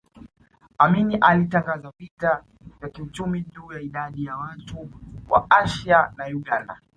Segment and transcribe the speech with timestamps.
[0.79, 2.43] Amin alitangaza vita
[2.79, 4.89] vya kiuchumi juu ya idadi ya watu
[5.29, 6.81] wa Asia ya Uganda